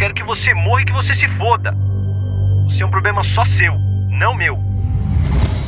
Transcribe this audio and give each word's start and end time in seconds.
quero 0.00 0.14
que 0.14 0.24
você 0.24 0.54
morra 0.54 0.80
e 0.80 0.86
que 0.86 0.92
você 0.94 1.14
se 1.14 1.28
foda. 1.36 1.76
Você 2.64 2.82
é 2.82 2.86
um 2.86 2.90
problema 2.90 3.22
só 3.22 3.44
seu, 3.44 3.74
não 4.08 4.34
meu. 4.34 4.56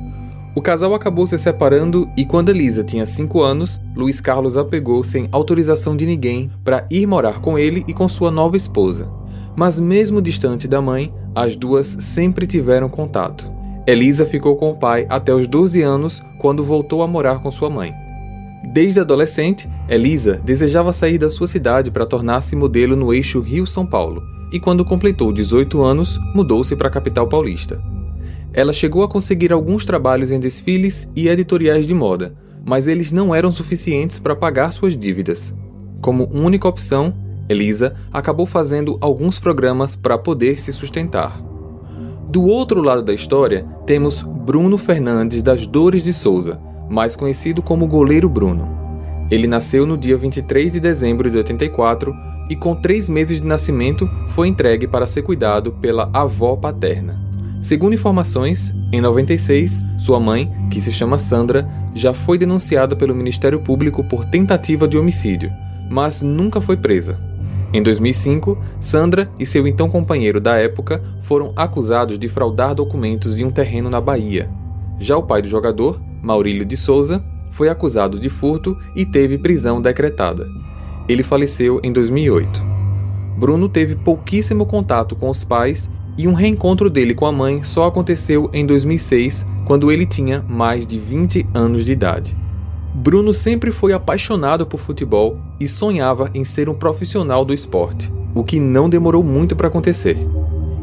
O 0.54 0.60
casal 0.60 0.94
acabou 0.94 1.26
se 1.26 1.38
separando 1.38 2.10
e 2.14 2.26
quando 2.26 2.50
Elisa 2.50 2.84
tinha 2.84 3.06
5 3.06 3.40
anos, 3.40 3.80
Luiz 3.96 4.20
Carlos 4.20 4.58
a 4.58 4.64
pegou 4.64 5.02
sem 5.02 5.26
autorização 5.32 5.96
de 5.96 6.04
ninguém 6.04 6.50
para 6.62 6.86
ir 6.90 7.06
morar 7.06 7.40
com 7.40 7.58
ele 7.58 7.82
e 7.88 7.94
com 7.94 8.06
sua 8.06 8.30
nova 8.30 8.54
esposa. 8.54 9.10
Mas 9.56 9.80
mesmo 9.80 10.20
distante 10.20 10.68
da 10.68 10.80
mãe, 10.82 11.12
as 11.34 11.56
duas 11.56 11.86
sempre 11.86 12.46
tiveram 12.46 12.88
contato. 12.88 13.50
Elisa 13.86 14.26
ficou 14.26 14.54
com 14.56 14.70
o 14.70 14.76
pai 14.76 15.06
até 15.08 15.34
os 15.34 15.46
12 15.46 15.80
anos, 15.80 16.22
quando 16.38 16.62
voltou 16.62 17.02
a 17.02 17.06
morar 17.06 17.40
com 17.40 17.50
sua 17.50 17.70
mãe. 17.70 17.94
Desde 18.72 19.00
adolescente, 19.00 19.68
Elisa 19.88 20.40
desejava 20.44 20.92
sair 20.92 21.18
da 21.18 21.30
sua 21.30 21.46
cidade 21.46 21.90
para 21.90 22.06
tornar-se 22.06 22.54
modelo 22.54 22.94
no 22.94 23.12
eixo 23.12 23.40
Rio-São 23.40 23.84
Paulo, 23.84 24.22
e 24.52 24.60
quando 24.60 24.84
completou 24.84 25.32
18 25.32 25.82
anos, 25.82 26.20
mudou-se 26.34 26.76
para 26.76 26.88
a 26.88 26.90
capital 26.90 27.26
paulista. 27.26 27.82
Ela 28.54 28.72
chegou 28.72 29.02
a 29.02 29.08
conseguir 29.08 29.52
alguns 29.52 29.84
trabalhos 29.84 30.30
em 30.30 30.38
desfiles 30.38 31.10
e 31.16 31.28
editoriais 31.28 31.86
de 31.86 31.94
moda, 31.94 32.34
mas 32.64 32.86
eles 32.86 33.10
não 33.10 33.34
eram 33.34 33.50
suficientes 33.50 34.18
para 34.18 34.36
pagar 34.36 34.72
suas 34.72 34.96
dívidas. 34.96 35.54
Como 36.00 36.28
única 36.32 36.68
opção, 36.68 37.14
Elisa 37.48 37.94
acabou 38.12 38.46
fazendo 38.46 38.98
alguns 39.00 39.38
programas 39.38 39.96
para 39.96 40.18
poder 40.18 40.60
se 40.60 40.72
sustentar. 40.72 41.40
Do 42.28 42.42
outro 42.44 42.80
lado 42.80 43.02
da 43.02 43.12
história, 43.12 43.66
temos 43.86 44.22
Bruno 44.22 44.78
Fernandes 44.78 45.42
das 45.42 45.66
Dores 45.66 46.02
de 46.02 46.12
Souza, 46.12 46.60
mais 46.90 47.16
conhecido 47.16 47.62
como 47.62 47.86
Goleiro 47.86 48.28
Bruno. 48.28 48.68
Ele 49.30 49.46
nasceu 49.46 49.86
no 49.86 49.96
dia 49.96 50.16
23 50.16 50.72
de 50.72 50.80
dezembro 50.80 51.30
de 51.30 51.38
84 51.38 52.14
e, 52.50 52.56
com 52.56 52.74
três 52.74 53.08
meses 53.08 53.40
de 53.40 53.46
nascimento, 53.46 54.08
foi 54.28 54.48
entregue 54.48 54.86
para 54.86 55.06
ser 55.06 55.22
cuidado 55.22 55.72
pela 55.72 56.10
avó 56.12 56.54
paterna. 56.56 57.31
Segundo 57.62 57.94
informações, 57.94 58.74
em 58.90 59.00
96, 59.00 59.84
sua 59.96 60.18
mãe, 60.18 60.50
que 60.68 60.80
se 60.80 60.90
chama 60.90 61.16
Sandra, 61.16 61.64
já 61.94 62.12
foi 62.12 62.36
denunciada 62.36 62.96
pelo 62.96 63.14
Ministério 63.14 63.60
Público 63.60 64.02
por 64.02 64.24
tentativa 64.24 64.88
de 64.88 64.98
homicídio, 64.98 65.48
mas 65.88 66.22
nunca 66.22 66.60
foi 66.60 66.76
presa. 66.76 67.20
Em 67.72 67.80
2005, 67.80 68.58
Sandra 68.80 69.30
e 69.38 69.46
seu 69.46 69.64
então 69.64 69.88
companheiro 69.88 70.40
da 70.40 70.56
época 70.56 71.00
foram 71.20 71.52
acusados 71.54 72.18
de 72.18 72.28
fraudar 72.28 72.74
documentos 72.74 73.38
em 73.38 73.44
um 73.44 73.50
terreno 73.52 73.88
na 73.88 74.00
Bahia. 74.00 74.50
Já 74.98 75.16
o 75.16 75.22
pai 75.22 75.40
do 75.40 75.48
jogador, 75.48 76.02
Maurílio 76.20 76.64
de 76.64 76.76
Souza, 76.76 77.24
foi 77.48 77.68
acusado 77.68 78.18
de 78.18 78.28
furto 78.28 78.76
e 78.96 79.06
teve 79.06 79.38
prisão 79.38 79.80
decretada. 79.80 80.48
Ele 81.08 81.22
faleceu 81.22 81.78
em 81.84 81.92
2008. 81.92 82.60
Bruno 83.38 83.68
teve 83.68 83.94
pouquíssimo 83.94 84.66
contato 84.66 85.14
com 85.14 85.30
os 85.30 85.44
pais 85.44 85.88
e 86.16 86.28
um 86.28 86.34
reencontro 86.34 86.90
dele 86.90 87.14
com 87.14 87.26
a 87.26 87.32
mãe 87.32 87.62
só 87.62 87.86
aconteceu 87.86 88.50
em 88.52 88.66
2006, 88.66 89.46
quando 89.64 89.90
ele 89.90 90.04
tinha 90.04 90.44
mais 90.46 90.86
de 90.86 90.98
20 90.98 91.46
anos 91.54 91.84
de 91.84 91.92
idade. 91.92 92.36
Bruno 92.94 93.32
sempre 93.32 93.70
foi 93.70 93.92
apaixonado 93.92 94.66
por 94.66 94.78
futebol 94.78 95.38
e 95.58 95.66
sonhava 95.66 96.30
em 96.34 96.44
ser 96.44 96.68
um 96.68 96.74
profissional 96.74 97.44
do 97.44 97.54
esporte, 97.54 98.12
o 98.34 98.44
que 98.44 98.60
não 98.60 98.90
demorou 98.90 99.22
muito 99.22 99.56
para 99.56 99.68
acontecer. 99.68 100.18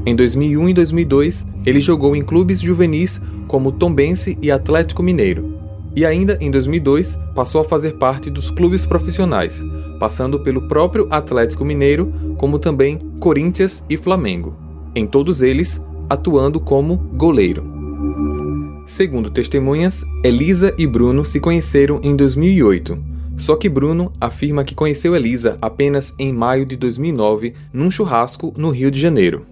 Em 0.05 0.15
2001 0.15 0.69
e 0.69 0.73
2002, 0.73 1.45
ele 1.65 1.79
jogou 1.79 2.15
em 2.15 2.21
clubes 2.21 2.59
juvenis 2.59 3.21
como 3.47 3.71
Tombense 3.71 4.37
e 4.41 4.49
Atlético 4.49 5.03
Mineiro. 5.03 5.59
E 5.95 6.05
ainda 6.05 6.37
em 6.41 6.49
2002, 6.49 7.17
passou 7.35 7.61
a 7.61 7.65
fazer 7.65 7.93
parte 7.93 8.29
dos 8.29 8.49
clubes 8.49 8.85
profissionais, 8.85 9.63
passando 9.99 10.39
pelo 10.39 10.63
próprio 10.67 11.07
Atlético 11.11 11.65
Mineiro, 11.65 12.11
como 12.37 12.57
também 12.57 12.97
Corinthians 13.19 13.83
e 13.89 13.97
Flamengo 13.97 14.68
em 14.99 15.07
todos 15.07 15.41
eles 15.41 15.81
atuando 16.09 16.59
como 16.59 16.97
goleiro. 16.97 17.63
Segundo 18.85 19.29
testemunhas, 19.29 20.03
Elisa 20.23 20.73
e 20.77 20.87
Bruno 20.87 21.23
se 21.23 21.39
conheceram 21.39 21.99
em 22.03 22.15
2008. 22.15 22.97
Só 23.37 23.55
que 23.55 23.69
Bruno 23.69 24.11
afirma 24.19 24.63
que 24.63 24.75
conheceu 24.75 25.15
Elisa 25.15 25.57
apenas 25.61 26.13
em 26.19 26.33
maio 26.33 26.65
de 26.65 26.75
2009 26.75 27.53
num 27.71 27.89
churrasco 27.89 28.53
no 28.57 28.69
Rio 28.69 28.91
de 28.91 28.99
Janeiro. 28.99 29.45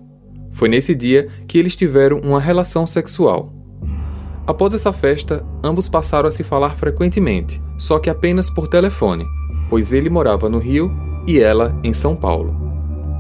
Foi 0.52 0.68
nesse 0.68 0.96
dia 0.96 1.30
que 1.48 1.58
eles 1.58 1.76
tiveram 1.76 2.20
uma 2.20 2.40
relação 2.40 2.88
sexual. 2.88 3.54
Após 4.46 4.74
essa 4.74 4.92
festa, 4.92 5.46
ambos 5.64 5.88
passaram 5.88 6.28
a 6.28 6.32
se 6.32 6.44
falar 6.44 6.76
frequentemente, 6.76 7.62
só 7.78 8.00
que 8.00 8.10
apenas 8.10 8.50
por 8.50 8.68
telefone, 8.68 9.26
pois 9.70 9.94
ele 9.94 10.10
morava 10.10 10.50
no 10.50 10.58
Rio 10.58 10.92
e 11.28 11.40
ela 11.40 11.78
em 11.84 11.94
São 11.94 12.16
Paulo. 12.16 12.56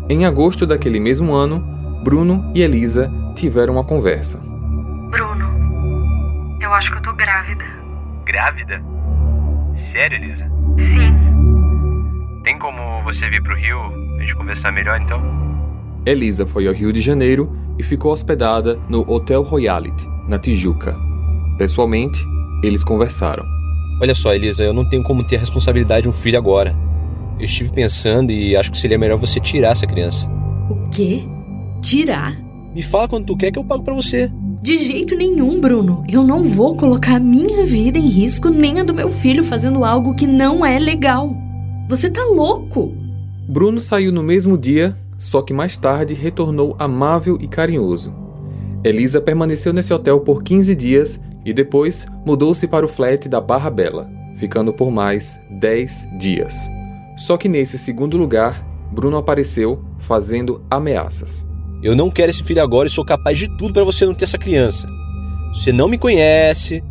Em 0.10 0.26
agosto 0.26 0.66
daquele 0.66 1.00
mesmo 1.00 1.34
ano, 1.34 1.77
Bruno 2.04 2.52
e 2.56 2.62
Elisa 2.62 3.12
tiveram 3.36 3.74
uma 3.74 3.84
conversa. 3.84 4.40
Bruno, 5.10 6.58
eu 6.62 6.74
acho 6.74 6.92
que 6.92 6.98
eu 6.98 7.02
tô 7.02 7.14
grávida. 7.14 7.66
Grávida? 8.26 8.82
Sério, 9.92 10.18
Elisa? 10.18 10.46
Sim. 10.78 11.14
Tem 12.44 12.58
como 12.60 13.04
você 13.04 13.30
vir 13.30 13.42
pro 13.44 13.56
Rio 13.56 13.80
a 14.18 14.22
gente 14.22 14.36
conversar 14.36 14.72
melhor 14.72 15.00
então? 15.00 15.22
Elisa 16.06 16.46
foi 16.46 16.68
ao 16.68 16.74
Rio 16.74 16.94
de 16.94 17.02
Janeiro 17.02 17.52
e 17.78 17.84
ficou 17.84 18.12
hospedada 18.12 18.80
no 18.90 19.02
Hotel 19.10 19.44
Royalty, 19.44 20.08
na 20.28 20.40
Tijuca. 20.40 20.96
Pessoalmente, 21.58 22.24
eles 22.64 22.84
conversaram. 22.84 23.44
Olha 24.02 24.16
só, 24.16 24.34
Elisa, 24.34 24.64
eu 24.64 24.74
não 24.74 24.88
tenho 24.90 25.04
como 25.04 25.26
ter 25.26 25.38
a 25.38 25.40
responsabilidade 25.40 26.04
de 26.04 26.10
um 26.10 26.12
filho 26.12 26.38
agora. 26.38 26.76
Eu 27.40 27.46
estive 27.46 27.72
pensando 27.72 28.32
e 28.32 28.56
acho 28.56 28.72
que 28.72 28.78
seria 28.78 28.98
melhor 28.98 29.18
você 29.18 29.40
tirar 29.40 29.72
essa 29.72 29.86
criança. 29.86 30.30
O 30.70 30.88
quê? 30.90 31.28
Tirar. 31.82 32.40
Me 32.74 32.82
fala 32.82 33.08
quando 33.08 33.26
tu 33.26 33.38
quer 33.38 33.52
que 33.52 33.60
eu 33.60 33.64
pago 33.64 33.84
para 33.84 33.94
você. 33.94 34.32
De 34.62 34.78
jeito 34.78 35.16
nenhum, 35.16 35.60
Bruno. 35.60 36.04
Eu 36.10 36.24
não 36.24 36.44
vou 36.44 36.76
colocar 36.76 37.16
a 37.16 37.20
minha 37.20 37.66
vida 37.66 37.98
em 37.98 38.08
risco 38.08 38.50
nem 38.50 38.80
a 38.80 38.84
do 38.84 38.94
meu 38.94 39.10
filho 39.10 39.44
fazendo 39.44 39.86
algo 39.86 40.16
que 40.16 40.28
não 40.28 40.66
é 40.66 40.80
legal. 40.80 41.36
Você 41.88 42.10
tá 42.10 42.24
louco? 42.26 42.92
Bruno 43.48 43.80
saiu 43.80 44.12
no 44.12 44.22
mesmo 44.22 44.58
dia, 44.58 44.96
só 45.18 45.42
que 45.42 45.54
mais 45.54 45.78
tarde 45.78 46.14
retornou 46.14 46.76
amável 46.78 47.38
e 47.40 47.48
carinhoso. 47.48 48.14
Elisa 48.84 49.22
permaneceu 49.22 49.72
nesse 49.72 49.94
hotel 49.94 50.20
por 50.20 50.44
15 50.44 50.76
dias 50.76 51.20
e 51.46 51.54
depois 51.54 52.06
mudou-se 52.26 52.68
para 52.68 52.86
o 52.86 52.90
flat 52.90 53.30
da 53.30 53.40
Barra 53.40 53.70
Bela, 53.70 54.10
ficando 54.36 54.74
por 54.74 54.92
mais 54.92 55.40
10 55.50 56.10
dias. 56.20 56.70
Só 57.16 57.38
que 57.38 57.48
nesse 57.48 57.78
segundo 57.78 58.18
lugar, 58.18 58.66
Bruno 58.92 59.18
apareceu 59.18 59.84
fazendo 59.98 60.62
ameaças. 60.70 61.48
Eu 61.82 61.96
não 61.96 62.10
quero 62.10 62.30
esse 62.30 62.44
filho 62.44 62.62
agora 62.62 62.88
e 62.88 62.92
sou 62.92 63.06
capaz 63.06 63.38
de 63.38 63.48
tudo 63.58 63.74
para 63.74 63.84
você 63.84 64.06
não 64.06 64.14
ter 64.14 64.26
essa 64.26 64.38
criança. 64.38 64.90
Você 65.54 65.72
não 65.72 65.88
me 65.88 65.98
conhece, 65.98 66.84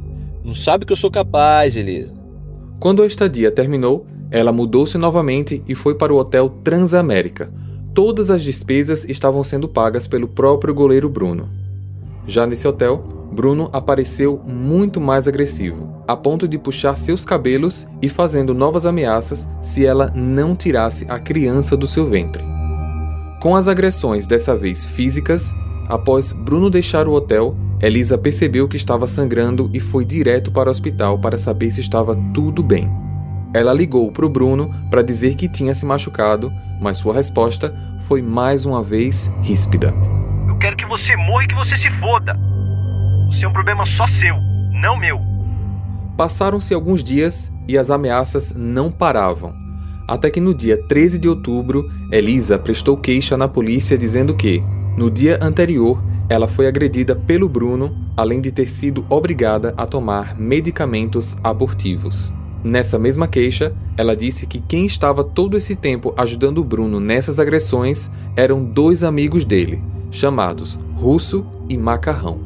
não 0.45 0.55
sabe 0.55 0.85
o 0.85 0.87
que 0.87 0.93
eu 0.93 0.97
sou 0.97 1.11
capaz, 1.11 1.77
Elisa. 1.77 2.15
Quando 2.79 3.03
a 3.03 3.07
estadia 3.07 3.51
terminou, 3.51 4.07
ela 4.31 4.53
mudou-se 4.53 4.97
novamente 4.97 5.63
e 5.67 5.75
foi 5.75 5.95
para 5.95 6.13
o 6.13 6.17
hotel 6.17 6.49
Transamérica. 6.63 7.53
Todas 7.95 8.31
as 8.31 8.43
despesas 8.43 9.05
estavam 9.09 9.43
sendo 9.43 9.69
pagas 9.69 10.07
pelo 10.07 10.29
próprio 10.29 10.75
goleiro 10.75 11.09
Bruno. 11.09 11.49
Já 12.27 12.47
nesse 12.47 12.69
hotel, 12.69 12.99
Bruno 13.33 13.69
apareceu 13.73 14.41
muito 14.47 15.01
mais 15.01 15.27
agressivo, 15.27 16.03
a 16.07 16.17
ponto 16.17 16.47
de 16.47 16.59
puxar 16.59 16.97
seus 16.97 17.25
cabelos 17.25 17.87
e 18.01 18.09
fazendo 18.09 18.55
novas 18.55 18.87
ameaças 18.87 19.49
se 19.63 19.85
ela 19.85 20.13
não 20.15 20.55
tirasse 20.55 21.07
a 21.09 21.19
criança 21.19 21.77
do 21.77 21.87
seu 21.87 22.07
ventre. 22.07 22.56
Com 23.41 23.55
as 23.55 23.69
agressões 23.69 24.27
dessa 24.27 24.57
vez 24.57 24.85
físicas, 24.85 25.55
após 25.89 26.33
Bruno 26.33 26.71
deixar 26.71 27.07
o 27.07 27.13
hotel, 27.13 27.57
Elisa 27.81 28.17
percebeu 28.17 28.67
que 28.67 28.77
estava 28.77 29.07
sangrando 29.07 29.71
e 29.75 29.81
foi 29.81 30.05
direto 30.05 30.51
para 30.51 30.69
o 30.69 30.73
hospital 30.73 31.19
para 31.21 31.37
saber 31.37 31.71
se 31.71 31.81
estava 31.81 32.17
tudo 32.33 32.63
bem. 32.63 32.91
Ela 33.53 33.73
ligou 33.73 34.11
para 34.11 34.25
o 34.25 34.29
Bruno 34.29 34.75
para 34.91 35.03
dizer 35.03 35.35
que 35.35 35.49
tinha 35.49 35.75
se 35.75 35.85
machucado, 35.85 36.51
mas 36.81 36.97
sua 36.99 37.15
resposta 37.15 37.75
foi 38.03 38.23
mais 38.23 38.65
uma 38.65 38.83
vez 38.83 39.31
ríspida. 39.43 39.95
Eu 40.49 40.57
quero 40.59 40.77
que 40.77 40.87
você 40.87 41.15
morra 41.17 41.45
e 41.45 41.49
que 41.49 41.55
você 41.55 41.77
se 41.77 41.91
foda. 41.93 42.39
Você 43.31 43.45
é 43.45 43.49
um 43.49 43.53
problema 43.53 43.85
só 43.85 44.07
seu, 44.07 44.35
não 44.73 44.99
meu. 44.99 45.21
Passaram-se 46.17 46.73
alguns 46.73 47.05
dias 47.05 47.53
e 47.69 47.77
as 47.77 47.91
ameaças 47.91 48.55
não 48.57 48.91
paravam. 48.91 49.66
Até 50.07 50.31
que 50.31 50.41
no 50.41 50.55
dia 50.55 50.77
13 50.77 51.19
de 51.19 51.29
outubro, 51.29 51.91
Elisa 52.13 52.59
prestou 52.59 52.97
queixa 52.97 53.37
na 53.37 53.49
polícia 53.49 53.99
dizendo 53.99 54.35
que, 54.35 54.63
no 54.97 55.11
dia 55.11 55.39
anterior, 55.43 56.03
ela 56.29 56.49
foi 56.49 56.67
agredida 56.67 57.15
pelo 57.15 57.49
Bruno, 57.49 57.97
além 58.17 58.41
de 58.41 58.51
ter 58.51 58.69
sido 58.69 59.05
obrigada 59.09 59.75
a 59.77 59.87
tomar 59.87 60.39
medicamentos 60.39 61.37
abortivos. 61.43 62.33
Nessa 62.65 62.99
mesma 62.99 63.29
queixa, 63.29 63.73
ela 63.97 64.17
disse 64.17 64.47
que 64.47 64.61
quem 64.61 64.87
estava 64.87 65.23
todo 65.23 65.57
esse 65.57 65.77
tempo 65.77 66.13
ajudando 66.17 66.59
o 66.59 66.65
Bruno 66.65 66.99
nessas 66.99 67.39
agressões 67.39 68.11
eram 68.35 68.65
dois 68.65 69.05
amigos 69.05 69.45
dele, 69.45 69.83
chamados 70.11 70.79
Russo 70.95 71.47
e 71.69 71.77
Macarrão. 71.77 72.41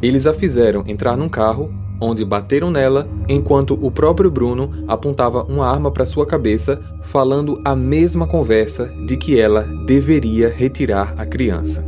Eles 0.00 0.26
a 0.26 0.32
fizeram 0.32 0.84
entrar 0.86 1.16
num 1.16 1.28
carro, 1.28 1.70
onde 2.00 2.24
bateram 2.24 2.70
nela, 2.70 3.08
enquanto 3.28 3.78
o 3.80 3.90
próprio 3.90 4.30
Bruno 4.30 4.84
apontava 4.86 5.42
uma 5.44 5.66
arma 5.66 5.90
para 5.90 6.06
sua 6.06 6.26
cabeça, 6.26 6.80
falando 7.02 7.60
a 7.64 7.74
mesma 7.74 8.26
conversa 8.26 8.86
de 9.06 9.16
que 9.16 9.38
ela 9.38 9.62
deveria 9.86 10.48
retirar 10.48 11.14
a 11.16 11.26
criança. 11.26 11.84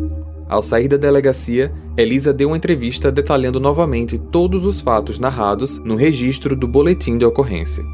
Ao 0.49 0.63
sair 0.63 0.89
da 0.89 0.97
delegacia, 0.97 1.73
Elisa 1.97 2.33
deu 2.33 2.49
uma 2.49 2.57
entrevista 2.57 3.13
detalhando 3.13 3.61
novamente 3.61 4.19
todos 4.19 4.65
os 4.65 4.81
fatos 4.81 5.19
narrados 5.19 5.79
no 5.79 5.95
registro 5.95 6.57
do 6.57 6.67
boletim 6.67 7.17
de 7.17 7.25
ocorrência. 7.25 7.85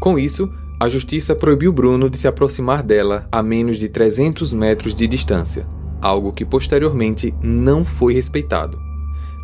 Com 0.00 0.16
isso, 0.16 0.48
a 0.78 0.88
justiça 0.88 1.34
proibiu 1.34 1.72
Bruno 1.72 2.08
de 2.08 2.16
se 2.16 2.28
aproximar 2.28 2.82
dela 2.82 3.26
a 3.32 3.42
menos 3.42 3.76
de 3.76 3.88
300 3.88 4.52
metros 4.52 4.94
de 4.94 5.08
distância, 5.08 5.66
algo 6.00 6.32
que 6.32 6.44
posteriormente 6.44 7.34
não 7.42 7.82
foi 7.82 8.14
respeitado. 8.14 8.85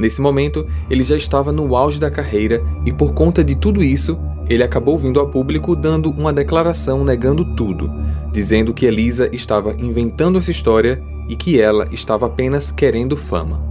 Nesse 0.03 0.21
momento, 0.21 0.67
ele 0.91 1.05
já 1.05 1.17
estava 1.17 1.53
no 1.53 1.77
auge 1.77 2.01
da 2.01 2.11
carreira 2.11 2.61
e, 2.85 2.93
por 2.93 3.15
conta 3.15 3.45
de 3.45 3.55
tudo 3.55 3.85
isso, 3.85 4.19
ele 4.49 4.65
acabou 4.65 4.99
vindo 4.99 5.21
a 5.21 5.27
público 5.29 5.77
dando 5.77 6.11
uma 6.11 6.33
declaração 6.33 7.05
negando 7.05 7.45
tudo, 7.55 7.89
dizendo 8.33 8.75
que 8.75 8.85
Elisa 8.85 9.31
estava 9.33 9.77
inventando 9.79 10.41
essa 10.41 10.51
história 10.51 11.01
e 11.29 11.37
que 11.37 11.61
ela 11.61 11.87
estava 11.93 12.27
apenas 12.27 12.73
querendo 12.73 13.17
fama. 13.17 13.63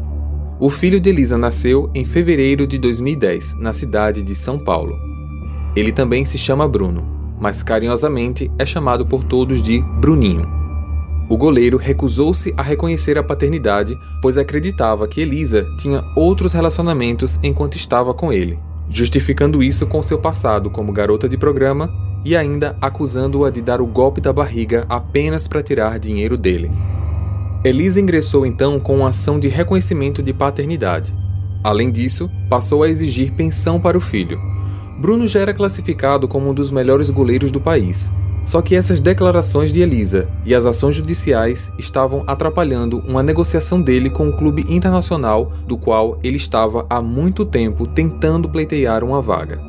O 0.57 0.69
filho 0.69 1.01
de 1.01 1.10
Elisa 1.10 1.38
nasceu 1.38 1.92
em 1.94 2.06
fevereiro 2.06 2.66
de 2.66 2.78
2010, 2.78 3.57
na 3.60 3.74
cidade 3.74 4.22
de 4.22 4.33
São 4.33 4.57
Paulo. 4.57 4.95
Ele 5.75 5.92
também 5.92 6.24
se 6.24 6.38
chama 6.38 6.66
Bruno, 6.66 7.04
mas 7.42 7.62
carinhosamente 7.62 8.50
é 8.57 8.66
chamado 8.66 9.06
por 9.06 9.25
todos 9.25 9.62
de 9.62 9.81
Bruninho. 10.00 10.60
O 11.31 11.38
goleiro 11.38 11.78
recusou-se 11.78 12.54
a 12.57 12.62
reconhecer 12.62 13.18
a 13.18 13.24
paternidade, 13.24 13.98
pois 14.22 14.38
acreditava 14.38 15.07
que 15.07 15.22
Elisa 15.22 15.66
tinha 15.78 16.04
outros 16.13 16.51
relacionamentos 16.51 17.39
enquanto 17.42 17.78
estava 17.78 18.13
com 18.13 18.33
ele, 18.33 18.60
justificando 18.89 19.63
isso 19.63 19.88
com 19.88 20.01
seu 20.01 20.19
passado 20.19 20.69
como 20.69 20.92
garota 20.92 21.30
de 21.30 21.38
programa 21.38 21.89
e 22.25 22.36
ainda 22.36 22.75
acusando-a 22.81 23.50
de 23.50 23.62
dar 23.62 23.80
o 23.80 23.88
golpe 23.88 24.19
da 24.19 24.33
barriga 24.33 24.86
apenas 24.89 25.48
para 25.48 25.63
tirar 25.63 26.00
dinheiro 26.00 26.38
dele. 26.38 26.69
Elisa 27.63 28.01
ingressou 28.01 28.45
então 28.45 28.78
com 28.78 28.98
uma 28.98 29.07
ação 29.07 29.39
de 29.39 29.48
reconhecimento 29.48 30.22
de 30.22 30.33
paternidade. 30.33 31.16
Além 31.63 31.92
disso, 31.92 32.30
passou 32.50 32.83
a 32.83 32.89
exigir 32.89 33.31
pensão 33.31 33.80
para 33.80 33.98
o 33.98 34.01
filho. 34.01 34.38
Bruno 35.00 35.30
já 35.30 35.39
era 35.39 35.54
classificado 35.54 36.28
como 36.28 36.50
um 36.50 36.54
dos 36.54 36.72
melhores 36.72 37.10
goleiros 37.10 37.51
do 37.51 37.62
país. 37.62 38.12
Só 38.43 38.61
que 38.61 38.75
essas 38.75 38.99
declarações 38.99 39.71
de 39.71 39.81
Elisa 39.81 40.27
e 40.45 40.55
as 40.55 40.65
ações 40.65 40.95
judiciais 40.95 41.71
estavam 41.77 42.23
atrapalhando 42.25 42.99
uma 43.07 43.21
negociação 43.21 43.81
dele 43.81 44.09
com 44.09 44.29
o 44.29 44.33
clube 44.33 44.65
internacional 44.67 45.51
do 45.67 45.77
qual 45.77 46.19
ele 46.23 46.38
estava 46.38 46.85
há 46.89 47.01
muito 47.01 47.45
tempo 47.45 47.85
tentando 47.85 48.49
pleitear 48.49 49.03
uma 49.03 49.21
vaga. 49.21 49.61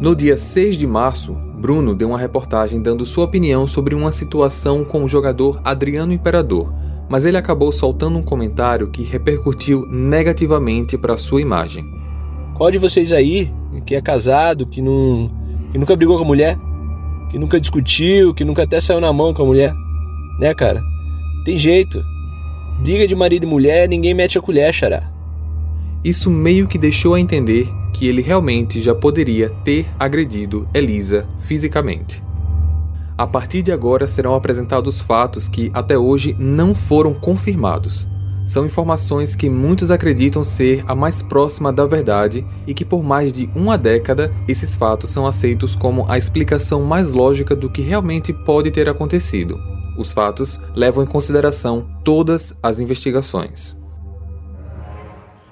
No 0.00 0.16
dia 0.16 0.36
6 0.36 0.76
de 0.76 0.86
março, 0.86 1.36
Bruno 1.60 1.94
deu 1.94 2.08
uma 2.08 2.18
reportagem 2.18 2.82
dando 2.82 3.06
sua 3.06 3.24
opinião 3.24 3.68
sobre 3.68 3.94
uma 3.94 4.10
situação 4.10 4.84
com 4.84 5.04
o 5.04 5.08
jogador 5.08 5.60
Adriano 5.62 6.12
Imperador, 6.12 6.72
mas 7.08 7.24
ele 7.24 7.36
acabou 7.36 7.70
soltando 7.70 8.18
um 8.18 8.22
comentário 8.22 8.88
que 8.88 9.02
repercutiu 9.02 9.86
negativamente 9.86 10.96
para 10.96 11.16
sua 11.16 11.40
imagem. 11.40 11.84
Qual 12.54 12.70
de 12.70 12.78
vocês 12.78 13.12
aí, 13.12 13.52
que 13.86 13.94
é 13.94 14.00
casado, 14.00 14.66
que, 14.66 14.80
não, 14.80 15.30
que 15.70 15.78
nunca 15.78 15.94
brigou 15.94 16.16
com 16.16 16.24
a 16.24 16.26
mulher, 16.26 16.58
que 17.32 17.38
nunca 17.38 17.58
discutiu, 17.58 18.34
que 18.34 18.44
nunca 18.44 18.64
até 18.64 18.78
saiu 18.78 19.00
na 19.00 19.10
mão 19.10 19.32
com 19.32 19.42
a 19.42 19.46
mulher? 19.46 19.74
Né, 20.38 20.52
cara? 20.52 20.82
Tem 21.46 21.56
jeito. 21.56 22.04
Briga 22.82 23.06
de 23.06 23.16
marido 23.16 23.44
e 23.44 23.46
mulher, 23.46 23.88
ninguém 23.88 24.12
mete 24.12 24.36
a 24.36 24.42
colher, 24.42 24.72
xará. 24.74 25.10
Isso 26.04 26.30
meio 26.30 26.68
que 26.68 26.76
deixou 26.76 27.14
a 27.14 27.20
entender 27.20 27.72
que 27.94 28.06
ele 28.06 28.20
realmente 28.20 28.82
já 28.82 28.94
poderia 28.94 29.48
ter 29.48 29.86
agredido 29.98 30.68
Elisa 30.74 31.26
fisicamente. 31.40 32.22
A 33.16 33.26
partir 33.26 33.62
de 33.62 33.72
agora 33.72 34.06
serão 34.06 34.34
apresentados 34.34 35.00
fatos 35.00 35.48
que 35.48 35.70
até 35.72 35.96
hoje 35.96 36.36
não 36.38 36.74
foram 36.74 37.14
confirmados. 37.14 38.06
São 38.46 38.66
informações 38.66 39.34
que 39.36 39.48
muitos 39.48 39.90
acreditam 39.90 40.42
ser 40.42 40.84
a 40.88 40.94
mais 40.94 41.22
próxima 41.22 41.72
da 41.72 41.86
verdade 41.86 42.44
e 42.66 42.74
que, 42.74 42.84
por 42.84 43.02
mais 43.02 43.32
de 43.32 43.48
uma 43.54 43.78
década, 43.78 44.34
esses 44.48 44.74
fatos 44.74 45.10
são 45.10 45.26
aceitos 45.26 45.76
como 45.76 46.04
a 46.10 46.18
explicação 46.18 46.82
mais 46.82 47.12
lógica 47.12 47.54
do 47.54 47.70
que 47.70 47.82
realmente 47.82 48.32
pode 48.32 48.70
ter 48.70 48.88
acontecido. 48.88 49.58
Os 49.96 50.12
fatos 50.12 50.60
levam 50.74 51.04
em 51.04 51.06
consideração 51.06 51.86
todas 52.02 52.54
as 52.62 52.80
investigações. 52.80 53.80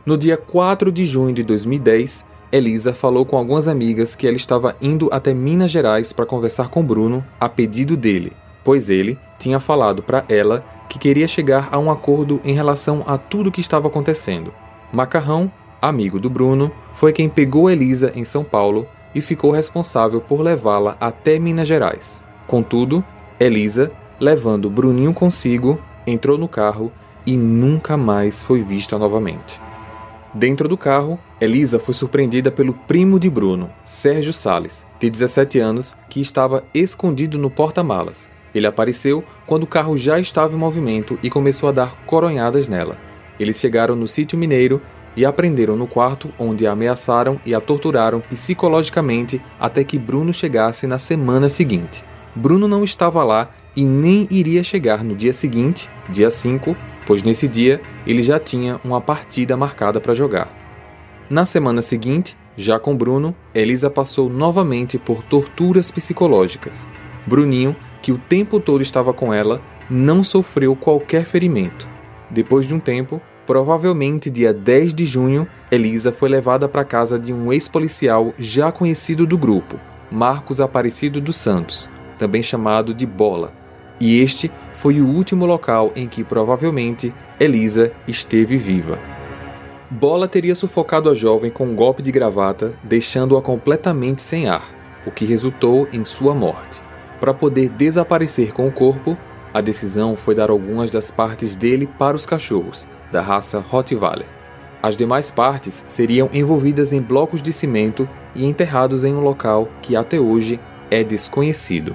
No 0.05 0.17
dia 0.17 0.37
4 0.37 0.91
de 0.91 1.05
junho 1.05 1.35
de 1.35 1.43
2010, 1.43 2.25
Elisa 2.51 2.93
falou 2.93 3.25
com 3.25 3.37
algumas 3.37 3.69
amigas 3.69 4.17
que 4.17 4.27
ela 4.27 4.37
estava 4.37 4.75
indo 4.81 5.09
até 5.13 5.33
Minas 5.33 5.71
Gerais 5.71 6.13
para 6.13 6.27
conversar 6.27 6.69
com 6.69 6.85
Bruno 6.85 7.25
a 7.39 7.49
pedido 7.49 7.97
dele, 7.97 8.33
pois 8.65 8.91
ele 8.91 9.17
tinha 9.39 9.61
falado 9.61 10.03
para 10.03 10.25
ela 10.29 10.65
que 10.91 10.99
queria 10.99 11.29
chegar 11.29 11.69
a 11.71 11.79
um 11.79 11.89
acordo 11.89 12.41
em 12.45 12.53
relação 12.53 13.05
a 13.07 13.17
tudo 13.17 13.47
o 13.47 13.53
que 13.53 13.61
estava 13.61 13.87
acontecendo. 13.87 14.53
Macarrão, 14.93 15.51
amigo 15.81 16.19
do 16.19 16.29
Bruno, 16.29 16.73
foi 16.93 17.13
quem 17.13 17.29
pegou 17.29 17.71
Elisa 17.71 18.13
em 18.17 18.25
São 18.25 18.43
Paulo 18.43 18.89
e 19.15 19.21
ficou 19.21 19.53
responsável 19.53 20.21
por 20.21 20.41
levá-la 20.41 20.97
até 21.01 21.39
Minas 21.39 21.69
Gerais. 21.69 22.25
Contudo, 22.45 23.05
Elisa, 23.39 23.93
levando 24.19 24.69
Bruninho 24.69 25.15
consigo, 25.15 25.81
entrou 26.05 26.37
no 26.37 26.49
carro 26.49 26.91
e 27.25 27.37
nunca 27.37 27.97
mais 27.97 28.43
foi 28.43 28.61
vista 28.61 28.99
novamente. 28.99 29.61
Dentro 30.35 30.69
do 30.69 30.77
carro, 30.77 31.21
Elisa 31.41 31.79
foi 31.79 31.95
surpreendida 31.95 32.51
pelo 32.51 32.75
primo 32.75 33.21
de 33.21 33.31
Bruno, 33.31 33.71
Sérgio 33.85 34.33
Sales, 34.33 34.85
de 34.99 35.09
17 35.09 35.61
anos, 35.61 35.97
que 36.09 36.21
estava 36.21 36.65
escondido 36.75 37.39
no 37.39 37.49
porta-malas. 37.49 38.29
Ele 38.55 38.67
apareceu 38.67 39.25
quando 39.47 39.65
o 39.65 39.67
carro 39.67 39.97
já 39.97 40.19
estava 40.19 40.55
em 40.55 40.59
movimento 40.59 41.19
e 41.23 41.31
começou 41.31 41.69
a 41.69 41.73
dar 41.73 41.95
coronhadas 42.07 42.69
nela. 42.69 42.97
Eles 43.39 43.59
chegaram 43.59 43.97
no 43.97 44.09
sítio 44.09 44.39
mineiro 44.39 44.81
e 45.17 45.25
a 45.25 45.33
prenderam 45.33 45.77
no 45.77 45.87
quarto, 45.87 46.33
onde 46.39 46.67
a 46.67 46.73
ameaçaram 46.73 47.41
e 47.45 47.55
a 47.55 47.61
torturaram 47.61 48.21
psicologicamente 48.21 49.41
até 49.59 49.83
que 49.83 49.99
Bruno 49.99 50.33
chegasse 50.33 50.87
na 50.87 50.99
semana 50.99 51.49
seguinte. 51.49 52.05
Bruno 52.35 52.69
não 52.69 52.85
estava 52.85 53.25
lá 53.25 53.51
e 53.75 53.85
nem 53.85 54.27
iria 54.31 54.63
chegar 54.63 55.03
no 55.03 55.15
dia 55.15 55.33
seguinte, 55.33 55.89
dia 56.09 56.31
5, 56.31 56.77
pois 57.07 57.23
nesse 57.23 57.49
dia 57.49 57.81
ele 58.07 58.23
já 58.23 58.39
tinha 58.39 58.81
uma 58.85 59.01
partida 59.01 59.57
marcada 59.57 60.01
para 60.01 60.15
jogar. 60.15 60.49
Na 61.29 61.45
semana 61.45 61.83
seguinte, 61.83 62.37
já 62.57 62.79
com 62.79 62.97
Bruno, 62.97 63.35
Elisa 63.55 63.89
passou 63.89 64.29
novamente 64.29 64.99
por 64.99 65.23
torturas 65.23 65.91
psicológicas. 65.91 66.91
Bruninho, 67.27 67.75
que 68.03 68.13
o 68.13 68.19
tempo 68.19 68.61
todo 68.61 68.83
estava 68.83 69.13
com 69.13 69.33
ela, 69.33 69.61
não 69.89 70.23
sofreu 70.23 70.75
qualquer 70.77 71.25
ferimento. 71.25 71.89
Depois 72.31 72.67
de 72.67 72.75
um 72.75 72.81
tempo, 72.81 73.21
Provavelmente 73.51 74.31
dia 74.31 74.53
10 74.53 74.95
de 74.95 75.05
junho, 75.05 75.45
Elisa 75.73 76.13
foi 76.13 76.29
levada 76.29 76.69
para 76.69 76.85
casa 76.85 77.19
de 77.19 77.33
um 77.33 77.53
ex-policial 77.53 78.33
já 78.39 78.71
conhecido 78.71 79.27
do 79.27 79.37
grupo, 79.37 79.77
Marcos 80.09 80.61
Aparecido 80.61 81.21
dos 81.21 81.35
Santos, 81.35 81.91
também 82.17 82.45
chamado 82.45 82.95
de 82.95 83.05
Bola. 83.05 83.53
E 83.99 84.21
este 84.21 84.53
foi 84.73 85.01
o 85.01 85.09
último 85.09 85.47
local 85.47 85.91
em 85.97 86.07
que 86.07 86.23
provavelmente 86.23 87.13
Elisa 87.41 87.91
esteve 88.07 88.57
viva. 88.57 89.01
Bola 89.91 90.29
teria 90.29 90.55
sufocado 90.55 91.11
a 91.11 91.15
jovem 91.17 91.51
com 91.51 91.65
um 91.65 91.75
golpe 91.75 92.03
de 92.03 92.13
gravata, 92.13 92.73
deixando-a 92.85 93.43
completamente 93.43 94.23
sem 94.23 94.49
ar, 94.49 94.63
o 95.05 95.11
que 95.11 95.25
resultou 95.25 95.89
em 95.93 96.05
sua 96.05 96.37
morte. 96.37 96.81
Para 97.21 97.35
poder 97.35 97.69
desaparecer 97.69 98.53
com 98.53 98.67
o 98.67 98.73
corpo, 98.73 99.17
a 99.53 99.61
decisão 99.61 100.17
foi 100.17 100.35
dar 100.35 100.51
algumas 100.51 100.91
das 100.91 101.11
partes 101.11 101.55
dele 101.55 101.87
para 101.87 102.17
os 102.17 102.25
cachorros, 102.25 102.87
da 103.13 103.21
raça 103.21 103.61
Rottweiler. 103.61 104.27
As 104.83 104.97
demais 104.97 105.31
partes 105.31 105.85
seriam 105.87 106.31
envolvidas 106.33 106.93
em 106.95 107.03
blocos 107.03 107.43
de 107.43 107.53
cimento 107.53 108.09
e 108.35 108.47
enterrados 108.47 109.05
em 109.05 109.15
um 109.15 109.21
local 109.21 109.69
que 109.83 109.95
até 109.95 110.19
hoje 110.19 110.59
é 110.91 111.05
desconhecido. 111.05 111.95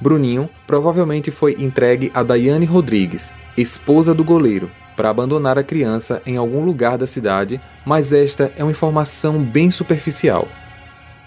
Bruninho 0.00 0.48
provavelmente 0.66 1.30
foi 1.30 1.54
entregue 1.58 2.10
a 2.14 2.22
Daiane 2.22 2.64
Rodrigues, 2.64 3.34
esposa 3.56 4.14
do 4.14 4.24
goleiro, 4.24 4.70
para 4.96 5.10
abandonar 5.10 5.58
a 5.58 5.62
criança 5.62 6.22
em 6.24 6.36
algum 6.36 6.64
lugar 6.64 6.96
da 6.96 7.06
cidade, 7.06 7.60
mas 7.84 8.12
esta 8.12 8.50
é 8.56 8.62
uma 8.62 8.70
informação 8.70 9.38
bem 9.42 9.70
superficial. 9.70 10.48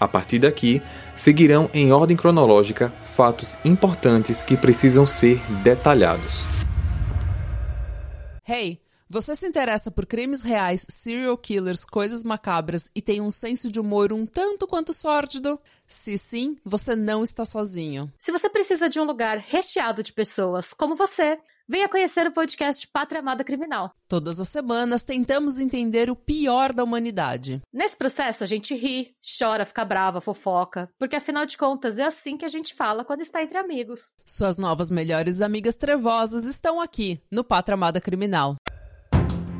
A 0.00 0.06
partir 0.06 0.38
daqui, 0.38 0.80
seguirão 1.18 1.68
em 1.74 1.92
ordem 1.92 2.16
cronológica 2.16 2.88
fatos 3.04 3.58
importantes 3.64 4.42
que 4.42 4.56
precisam 4.56 5.06
ser 5.06 5.38
detalhados. 5.62 6.46
Hey, 8.48 8.80
você 9.10 9.34
se 9.34 9.46
interessa 9.46 9.90
por 9.90 10.06
crimes 10.06 10.42
reais, 10.42 10.86
serial 10.88 11.36
killers, 11.36 11.84
coisas 11.84 12.22
macabras 12.22 12.90
e 12.94 13.02
tem 13.02 13.20
um 13.20 13.30
senso 13.30 13.70
de 13.70 13.80
humor 13.80 14.12
um 14.12 14.24
tanto 14.24 14.66
quanto 14.66 14.92
sórdido? 14.92 15.58
Se 15.86 16.16
sim, 16.18 16.56
você 16.64 16.94
não 16.94 17.24
está 17.24 17.44
sozinho. 17.44 18.12
Se 18.18 18.30
você 18.30 18.48
precisa 18.48 18.88
de 18.88 19.00
um 19.00 19.04
lugar 19.04 19.38
recheado 19.38 20.02
de 20.02 20.12
pessoas 20.12 20.72
como 20.72 20.94
você, 20.94 21.38
Venha 21.70 21.86
conhecer 21.86 22.26
o 22.26 22.32
podcast 22.32 22.88
Pátria 22.88 23.20
Amada 23.20 23.44
Criminal. 23.44 23.92
Todas 24.08 24.40
as 24.40 24.48
semanas 24.48 25.02
tentamos 25.02 25.58
entender 25.58 26.08
o 26.08 26.16
pior 26.16 26.72
da 26.72 26.82
humanidade. 26.82 27.60
Nesse 27.70 27.94
processo 27.94 28.42
a 28.42 28.46
gente 28.46 28.74
ri, 28.74 29.10
chora, 29.38 29.66
fica 29.66 29.84
brava, 29.84 30.18
fofoca, 30.18 30.88
porque 30.98 31.16
afinal 31.16 31.44
de 31.44 31.58
contas 31.58 31.98
é 31.98 32.04
assim 32.04 32.38
que 32.38 32.44
a 32.46 32.48
gente 32.48 32.74
fala 32.74 33.04
quando 33.04 33.20
está 33.20 33.42
entre 33.42 33.58
amigos. 33.58 34.14
Suas 34.24 34.56
novas 34.56 34.90
melhores 34.90 35.42
amigas 35.42 35.74
trevosas 35.74 36.46
estão 36.46 36.80
aqui 36.80 37.20
no 37.30 37.44
Pátria 37.44 37.74
Amada 37.74 38.00
Criminal. 38.00 38.56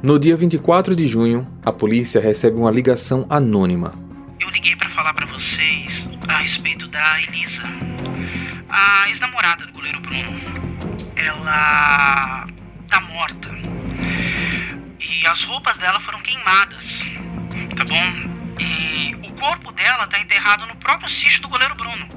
No 0.02 0.18
dia 0.18 0.34
24 0.34 0.96
de 0.96 1.06
junho, 1.06 1.46
a 1.62 1.70
polícia 1.70 2.22
recebe 2.22 2.56
uma 2.56 2.70
ligação 2.70 3.26
anônima. 3.28 3.92
Eu 4.40 4.48
liguei 4.48 4.74
para 4.76 4.88
falar 4.94 5.12
para 5.12 5.26
vocês 5.26 6.08
a 6.26 6.38
respeito 6.38 6.88
da 6.88 7.20
Elisa, 7.20 7.64
a 8.70 9.10
ex-namorada 9.10 9.66
do 9.66 9.72
goleiro 9.74 10.00
Bruno 10.00 10.47
ela 11.28 12.46
tá 12.88 13.00
morta. 13.00 13.48
E 15.00 15.26
as 15.26 15.44
roupas 15.44 15.76
dela 15.76 16.00
foram 16.00 16.20
queimadas, 16.22 17.04
tá 17.76 17.84
bom? 17.84 18.58
E 18.58 19.14
o 19.28 19.32
corpo 19.34 19.70
dela 19.72 20.06
tá 20.06 20.20
enterrado 20.20 20.66
no 20.66 20.76
próprio 20.76 21.08
sítio 21.08 21.42
do 21.42 21.48
goleiro 21.48 21.74
Bruno. 21.74 22.08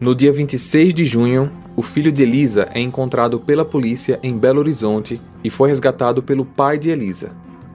No 0.00 0.14
dia 0.14 0.32
26 0.32 0.92
de 0.92 1.04
junho, 1.04 1.52
o 1.76 1.82
filho 1.82 2.10
de 2.10 2.22
Elisa 2.22 2.68
é 2.74 2.80
encontrado 2.80 3.38
pela 3.38 3.64
polícia 3.64 4.18
em 4.22 4.36
Belo 4.36 4.60
Horizonte 4.60 5.20
e 5.44 5.50
foi 5.50 5.68
resgatado 5.68 6.22
pelo 6.22 6.44
pai 6.44 6.78
de 6.78 6.90
Elisa. 6.90 7.32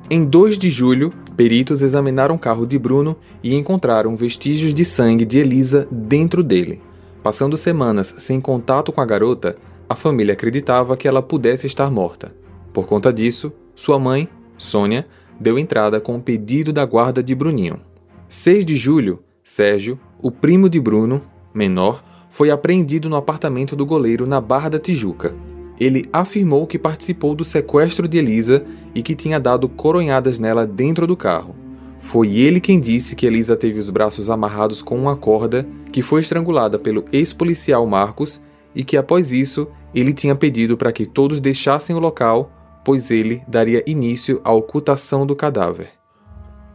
Em 0.10 0.24
2 0.24 0.60
de 0.60 0.70
julho, 0.70 1.12
peritos 1.36 1.82
examinaram 1.82 2.36
o 2.36 2.40
carro 2.40 2.68
de 2.68 2.78
Bruno 2.78 3.18
e 3.42 3.56
encontraram 3.56 4.16
vestígios 4.16 4.74
de 4.74 4.86
sangue 4.86 5.26
de 5.26 5.40
Elisa 5.40 5.88
dentro 5.90 6.44
dele. 6.44 6.82
Passando 7.24 7.58
semanas 7.58 8.14
sem 8.20 8.40
contato 8.40 8.92
com 8.92 9.02
a 9.02 9.06
garota, 9.06 9.58
a 9.90 9.96
família 9.96 10.34
acreditava 10.34 10.98
que 10.98 11.08
ela 11.08 11.22
pudesse 11.22 11.68
estar 11.68 11.90
morta. 11.92 12.34
Por 12.74 12.86
conta 12.86 13.14
disso, 13.14 13.52
sua 13.76 14.00
mãe, 14.00 14.28
Sônia, 14.58 15.08
deu 15.40 15.60
entrada 15.60 16.00
com 16.00 16.16
o 16.16 16.22
pedido 16.22 16.74
da 16.74 16.86
guarda 16.86 17.22
de 17.22 17.36
Bruninho. 17.36 17.80
6 18.28 18.66
de 18.66 18.76
julho, 18.76 19.22
Sérgio, 19.44 20.00
o 20.22 20.32
primo 20.32 20.68
de 20.68 20.80
Bruno, 20.80 21.22
menor, 21.54 22.04
foi 22.30 22.50
apreendido 22.50 23.10
no 23.10 23.16
apartamento 23.16 23.76
do 23.76 23.86
goleiro 23.86 24.26
na 24.26 24.42
Barra 24.42 24.70
da 24.70 24.80
Tijuca. 24.80 25.36
Ele 25.80 26.06
afirmou 26.12 26.66
que 26.66 26.80
participou 26.80 27.36
do 27.36 27.46
sequestro 27.46 28.08
de 28.08 28.18
Elisa 28.18 28.66
e 28.94 29.02
que 29.02 29.16
tinha 29.16 29.40
dado 29.40 29.70
coronhadas 29.70 30.40
nela 30.40 30.66
dentro 30.66 31.06
do 31.06 31.16
carro. 31.16 31.56
Foi 32.00 32.38
ele 32.38 32.60
quem 32.60 32.80
disse 32.80 33.16
que 33.16 33.26
Elisa 33.26 33.56
teve 33.56 33.80
os 33.80 33.90
braços 33.90 34.30
amarrados 34.30 34.82
com 34.82 34.98
uma 34.98 35.16
corda, 35.16 35.68
que 35.92 36.02
foi 36.02 36.22
estrangulada 36.22 36.78
pelo 36.80 37.06
ex-policial 37.12 37.86
Marcos 37.86 38.42
e 38.76 38.84
que 38.84 38.98
após 38.98 39.32
isso 39.32 39.68
ele 39.94 40.14
tinha 40.14 40.36
pedido 40.36 40.76
para 40.76 40.92
que 40.92 41.06
todos 41.06 41.40
deixassem 41.40 41.96
o 41.96 42.00
local, 42.00 42.52
pois 42.84 43.10
ele 43.10 43.42
daria 43.48 43.84
início 43.88 44.42
à 44.44 44.52
ocultação 44.52 45.26
do 45.26 45.36
cadáver. 45.36 45.88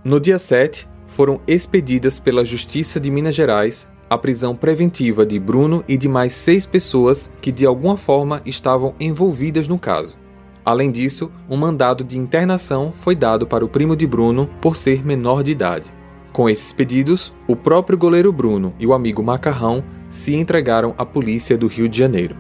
No 0.03 0.19
dia 0.19 0.39
7, 0.39 0.89
foram 1.07 1.41
expedidas 1.47 2.19
pela 2.19 2.45
Justiça 2.45 2.99
de 2.99 3.11
Minas 3.11 3.35
Gerais 3.35 3.91
a 4.09 4.19
prisão 4.19 4.57
preventiva 4.57 5.25
de 5.25 5.39
Bruno 5.39 5.85
e 5.87 5.97
de 5.97 6.09
mais 6.09 6.33
seis 6.33 6.67
pessoas 6.67 7.31
que 7.41 7.53
de 7.53 7.65
alguma 7.65 7.97
forma 7.97 8.43
estavam 8.45 8.93
envolvidas 8.99 9.69
no 9.69 9.79
caso. 9.79 10.19
Além 10.65 10.91
disso, 10.91 11.31
um 11.49 11.57
mandado 11.57 12.03
de 12.03 12.19
internação 12.19 12.93
foi 12.93 13.15
dado 13.15 13.47
para 13.47 13.65
o 13.65 13.69
primo 13.69 13.95
de 13.95 14.09
Bruno 14.09 14.51
por 14.61 14.77
ser 14.77 15.07
menor 15.07 15.45
de 15.45 15.53
idade. 15.53 15.93
Com 16.33 16.49
esses 16.49 16.73
pedidos, 16.73 17.33
o 17.47 17.55
próprio 17.55 17.97
goleiro 17.97 18.33
Bruno 18.33 18.75
e 18.81 18.87
o 18.87 18.93
amigo 18.93 19.23
Macarrão 19.23 19.85
se 20.11 20.35
entregaram 20.35 20.95
à 20.99 21.07
polícia 21.07 21.57
do 21.57 21.67
Rio 21.67 21.89
de 21.89 21.99
Janeiro. 21.99 22.37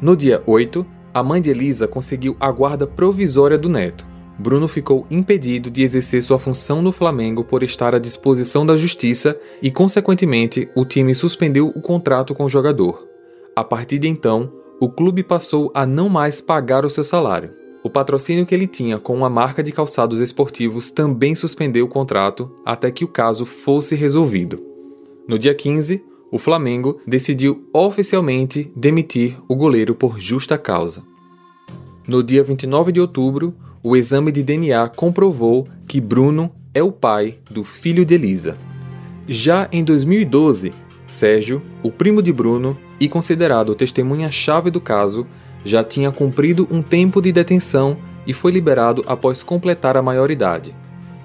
No 0.00 0.16
dia 0.16 0.42
8, 0.46 0.86
a 1.14 1.22
mãe 1.22 1.40
de 1.40 1.50
Elisa 1.50 1.88
conseguiu 1.88 2.36
a 2.38 2.50
guarda 2.50 2.86
provisória 2.86 3.56
do 3.56 3.68
neto. 3.68 4.06
Bruno 4.38 4.68
ficou 4.68 5.04
impedido 5.10 5.70
de 5.70 5.82
exercer 5.82 6.22
sua 6.22 6.38
função 6.38 6.80
no 6.80 6.92
Flamengo 6.92 7.42
por 7.42 7.62
estar 7.62 7.94
à 7.94 7.98
disposição 7.98 8.64
da 8.64 8.76
justiça 8.76 9.36
e, 9.60 9.70
consequentemente, 9.70 10.68
o 10.76 10.84
time 10.84 11.14
suspendeu 11.14 11.68
o 11.74 11.80
contrato 11.80 12.34
com 12.34 12.44
o 12.44 12.48
jogador. 12.48 13.04
A 13.56 13.64
partir 13.64 13.98
de 13.98 14.08
então, 14.08 14.52
o 14.80 14.88
clube 14.88 15.24
passou 15.24 15.72
a 15.74 15.84
não 15.84 16.08
mais 16.08 16.40
pagar 16.40 16.84
o 16.84 16.90
seu 16.90 17.02
salário. 17.02 17.50
O 17.82 17.90
patrocínio 17.90 18.46
que 18.46 18.54
ele 18.54 18.68
tinha 18.68 18.98
com 18.98 19.14
uma 19.14 19.28
marca 19.28 19.62
de 19.62 19.72
calçados 19.72 20.20
esportivos 20.20 20.90
também 20.90 21.34
suspendeu 21.34 21.86
o 21.86 21.88
contrato 21.88 22.48
até 22.64 22.90
que 22.92 23.04
o 23.04 23.08
caso 23.08 23.44
fosse 23.44 23.96
resolvido. 23.96 24.62
No 25.26 25.36
dia 25.36 25.54
15, 25.54 26.04
o 26.30 26.38
Flamengo 26.38 27.00
decidiu 27.06 27.68
oficialmente 27.72 28.70
demitir 28.76 29.36
o 29.48 29.54
goleiro 29.54 29.94
por 29.94 30.20
justa 30.20 30.58
causa. 30.58 31.02
No 32.06 32.22
dia 32.22 32.42
29 32.42 32.92
de 32.92 33.00
outubro, 33.00 33.54
o 33.82 33.96
exame 33.96 34.32
de 34.32 34.42
DNA 34.42 34.88
comprovou 34.88 35.68
que 35.86 36.00
Bruno 36.00 36.50
é 36.74 36.82
o 36.82 36.92
pai 36.92 37.38
do 37.50 37.64
filho 37.64 38.04
de 38.04 38.14
Elisa. 38.14 38.56
Já 39.26 39.68
em 39.72 39.84
2012, 39.84 40.72
Sérgio, 41.06 41.62
o 41.82 41.90
primo 41.90 42.22
de 42.22 42.32
Bruno 42.32 42.78
e 43.00 43.08
considerado 43.08 43.74
testemunha-chave 43.74 44.70
do 44.70 44.80
caso, 44.80 45.26
já 45.64 45.82
tinha 45.82 46.10
cumprido 46.10 46.68
um 46.70 46.82
tempo 46.82 47.20
de 47.20 47.32
detenção 47.32 47.96
e 48.26 48.32
foi 48.32 48.52
liberado 48.52 49.04
após 49.06 49.42
completar 49.42 49.96
a 49.96 50.02
maioridade. 50.02 50.74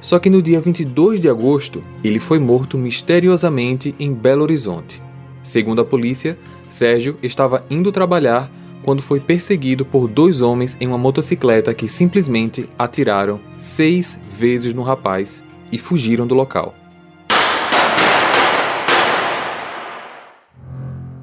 Só 0.03 0.19
que 0.19 0.29
no 0.29 0.41
dia 0.41 0.59
22 0.59 1.21
de 1.21 1.29
agosto, 1.29 1.81
ele 2.03 2.19
foi 2.19 2.37
morto 2.37 2.77
misteriosamente 2.77 3.95
em 3.97 4.13
Belo 4.13 4.43
Horizonte. 4.43 5.01
Segundo 5.41 5.81
a 5.81 5.85
polícia, 5.85 6.37
Sérgio 6.69 7.15
estava 7.23 7.65
indo 7.69 7.89
trabalhar 7.89 8.51
quando 8.83 9.01
foi 9.01 9.21
perseguido 9.21 9.85
por 9.85 10.09
dois 10.09 10.41
homens 10.41 10.75
em 10.81 10.87
uma 10.87 10.97
motocicleta 10.97 11.73
que 11.73 11.87
simplesmente 11.87 12.67
atiraram 12.77 13.39
seis 13.57 14.19
vezes 14.29 14.73
no 14.73 14.81
rapaz 14.81 15.41
e 15.71 15.77
fugiram 15.77 16.27
do 16.27 16.35
local. 16.35 16.75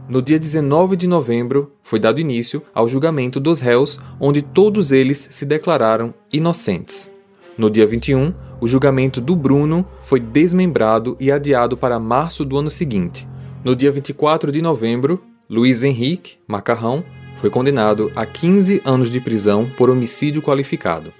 No 0.08 0.22
dia 0.22 0.38
19 0.38 0.96
de 0.96 1.06
novembro, 1.06 1.70
foi 1.82 2.00
dado 2.00 2.18
início 2.18 2.62
ao 2.74 2.88
julgamento 2.88 3.38
dos 3.38 3.60
réus, 3.60 4.00
onde 4.18 4.40
todos 4.40 4.90
eles 4.90 5.28
se 5.30 5.44
declararam 5.44 6.14
inocentes. 6.32 7.12
No 7.58 7.68
dia 7.68 7.86
21, 7.86 8.32
o 8.60 8.66
julgamento 8.66 9.20
do 9.20 9.34
Bruno 9.34 9.86
foi 10.00 10.20
desmembrado 10.20 11.16
e 11.18 11.32
adiado 11.32 11.76
para 11.76 11.98
março 11.98 12.44
do 12.44 12.58
ano 12.58 12.70
seguinte. 12.70 13.26
No 13.64 13.74
dia 13.74 13.90
24 13.90 14.52
de 14.52 14.60
novembro, 14.60 15.22
Luiz 15.48 15.82
Henrique 15.82 16.36
Macarrão 16.46 17.02
foi 17.36 17.48
condenado 17.48 18.12
a 18.14 18.26
15 18.26 18.82
anos 18.84 19.10
de 19.10 19.20
prisão 19.20 19.68
por 19.76 19.88
homicídio 19.88 20.42
qualificado. 20.42 21.12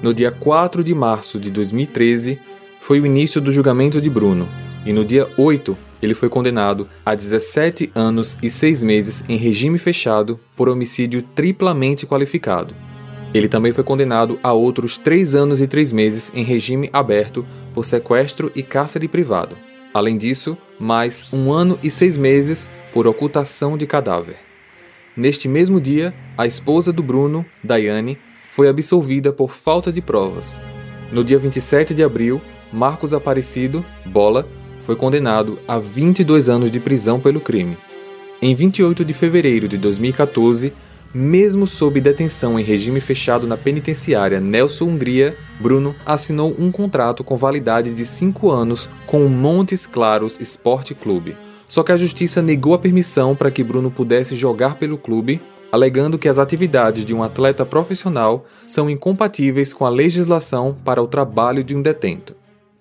No 0.00 0.14
dia 0.14 0.30
4 0.30 0.82
de 0.82 0.94
março 0.94 1.38
de 1.38 1.50
2013, 1.50 2.38
foi 2.80 3.00
o 3.00 3.06
início 3.06 3.40
do 3.40 3.52
julgamento 3.52 4.00
de 4.00 4.08
Bruno, 4.08 4.48
e 4.86 4.92
no 4.92 5.04
dia 5.04 5.28
8, 5.36 5.76
ele 6.02 6.14
foi 6.14 6.30
condenado 6.30 6.88
a 7.04 7.14
17 7.14 7.90
anos 7.94 8.38
e 8.42 8.48
6 8.48 8.82
meses 8.82 9.24
em 9.28 9.36
regime 9.36 9.76
fechado 9.76 10.40
por 10.56 10.68
homicídio 10.68 11.22
triplamente 11.34 12.06
qualificado. 12.06 12.74
Ele 13.32 13.48
também 13.48 13.72
foi 13.72 13.84
condenado 13.84 14.38
a 14.42 14.52
outros 14.52 14.98
três 14.98 15.34
anos 15.34 15.60
e 15.60 15.66
três 15.66 15.92
meses 15.92 16.32
em 16.34 16.42
regime 16.42 16.90
aberto 16.92 17.46
por 17.72 17.84
sequestro 17.84 18.50
e 18.54 18.62
cárcere 18.62 19.06
privado. 19.06 19.56
Além 19.94 20.18
disso, 20.18 20.56
mais 20.78 21.26
um 21.32 21.52
ano 21.52 21.78
e 21.82 21.90
seis 21.90 22.16
meses 22.16 22.70
por 22.92 23.06
ocultação 23.06 23.76
de 23.76 23.86
cadáver. 23.86 24.36
Neste 25.16 25.48
mesmo 25.48 25.80
dia, 25.80 26.14
a 26.36 26.46
esposa 26.46 26.92
do 26.92 27.02
Bruno, 27.02 27.44
Daiane, 27.62 28.18
foi 28.48 28.68
absolvida 28.68 29.32
por 29.32 29.50
falta 29.50 29.92
de 29.92 30.00
provas. 30.00 30.60
No 31.12 31.22
dia 31.22 31.38
27 31.38 31.94
de 31.94 32.02
abril, 32.02 32.40
Marcos 32.72 33.12
Aparecido, 33.12 33.84
Bola, 34.06 34.48
foi 34.80 34.96
condenado 34.96 35.58
a 35.68 35.78
22 35.78 36.48
anos 36.48 36.70
de 36.70 36.80
prisão 36.80 37.20
pelo 37.20 37.40
crime. 37.40 37.76
Em 38.42 38.54
28 38.54 39.04
de 39.04 39.12
fevereiro 39.12 39.68
de 39.68 39.76
2014, 39.76 40.72
mesmo 41.12 41.66
sob 41.66 42.00
detenção 42.00 42.58
em 42.58 42.62
regime 42.62 43.00
fechado 43.00 43.46
na 43.46 43.56
penitenciária 43.56 44.40
Nelson 44.40 44.84
Hungria, 44.84 45.36
Bruno 45.58 45.94
assinou 46.06 46.54
um 46.58 46.70
contrato 46.70 47.24
com 47.24 47.36
validade 47.36 47.94
de 47.94 48.04
cinco 48.06 48.50
anos 48.50 48.88
com 49.06 49.24
o 49.24 49.28
Montes 49.28 49.86
Claros 49.86 50.38
Esporte 50.40 50.94
Clube. 50.94 51.36
Só 51.68 51.82
que 51.82 51.92
a 51.92 51.96
justiça 51.96 52.40
negou 52.40 52.74
a 52.74 52.78
permissão 52.78 53.34
para 53.34 53.50
que 53.50 53.64
Bruno 53.64 53.90
pudesse 53.90 54.34
jogar 54.34 54.76
pelo 54.76 54.98
clube, 54.98 55.40
alegando 55.70 56.18
que 56.18 56.28
as 56.28 56.38
atividades 56.38 57.04
de 57.04 57.14
um 57.14 57.22
atleta 57.22 57.64
profissional 57.64 58.44
são 58.66 58.90
incompatíveis 58.90 59.72
com 59.72 59.84
a 59.84 59.90
legislação 59.90 60.76
para 60.84 61.02
o 61.02 61.06
trabalho 61.06 61.62
de 61.62 61.74
um 61.74 61.82
detento. 61.82 62.34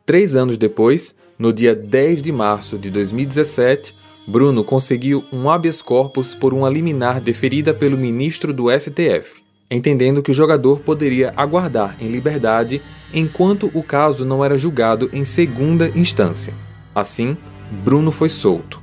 Três 0.05 0.35
anos 0.35 0.57
depois, 0.57 1.15
no 1.37 1.53
dia 1.53 1.75
10 1.75 2.21
de 2.21 2.31
março 2.31 2.77
de 2.77 2.89
2017, 2.89 3.95
Bruno 4.27 4.63
conseguiu 4.63 5.25
um 5.31 5.49
habeas 5.49 5.81
corpus 5.81 6.35
por 6.35 6.53
uma 6.53 6.69
liminar 6.69 7.19
deferida 7.19 7.73
pelo 7.73 7.97
ministro 7.97 8.53
do 8.53 8.65
STF, 8.69 9.41
entendendo 9.71 10.21
que 10.21 10.31
o 10.31 10.33
jogador 10.33 10.79
poderia 10.79 11.33
aguardar 11.35 11.95
em 11.99 12.07
liberdade 12.07 12.81
enquanto 13.13 13.71
o 13.73 13.81
caso 13.81 14.25
não 14.25 14.43
era 14.43 14.57
julgado 14.57 15.09
em 15.13 15.25
segunda 15.25 15.89
instância. 15.95 16.53
Assim, 16.93 17.37
Bruno 17.83 18.11
foi 18.11 18.29
solto. 18.29 18.81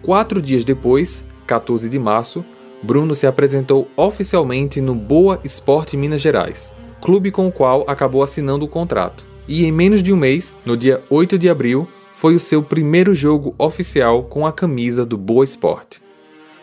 Quatro 0.00 0.40
dias 0.40 0.64
depois, 0.64 1.24
14 1.46 1.88
de 1.88 1.98
março, 1.98 2.44
Bruno 2.82 3.14
se 3.14 3.26
apresentou 3.26 3.88
oficialmente 3.96 4.80
no 4.80 4.94
Boa 4.94 5.40
Esporte 5.44 5.96
Minas 5.96 6.20
Gerais, 6.20 6.72
clube 7.00 7.30
com 7.30 7.46
o 7.46 7.52
qual 7.52 7.84
acabou 7.86 8.22
assinando 8.22 8.64
o 8.64 8.68
contrato. 8.68 9.24
E 9.46 9.64
em 9.64 9.72
menos 9.72 10.02
de 10.02 10.12
um 10.12 10.16
mês, 10.16 10.56
no 10.64 10.76
dia 10.76 11.02
8 11.08 11.38
de 11.38 11.48
abril, 11.48 11.88
foi 12.12 12.34
o 12.34 12.40
seu 12.40 12.62
primeiro 12.62 13.14
jogo 13.14 13.54
oficial 13.58 14.24
com 14.24 14.46
a 14.46 14.52
camisa 14.52 15.04
do 15.04 15.16
Boa 15.16 15.44
Esporte. 15.44 16.02